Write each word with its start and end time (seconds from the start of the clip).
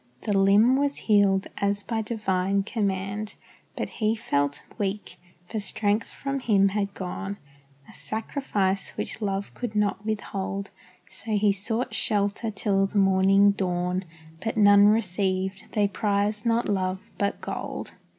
The 0.23 0.35
limb 0.35 0.77
was 0.77 0.95
healed 0.95 1.45
as 1.57 1.83
by 1.83 2.01
divine 2.01 2.63
command, 2.63 3.35
But 3.77 3.87
He 3.87 4.15
felt 4.15 4.63
weak, 4.79 5.17
for 5.45 5.59
strength 5.59 6.11
from 6.11 6.39
Him 6.39 6.69
had 6.69 6.95
gone, 6.95 7.37
A 7.87 7.93
sacrifice 7.93 8.97
which 8.97 9.21
love 9.21 9.53
could 9.53 9.75
not 9.75 10.03
withhold; 10.03 10.71
So 11.07 11.33
he 11.33 11.51
sought 11.51 11.93
shelter 11.93 12.49
till 12.49 12.87
the 12.87 12.97
morning 12.97 13.51
dawn, 13.51 14.03
But 14.43 14.57
none 14.57 14.87
received 14.87 15.71
they 15.73 15.87
prized 15.87 16.47
not 16.47 16.67
love, 16.67 17.03
but 17.19 17.39
gold. 17.39 17.93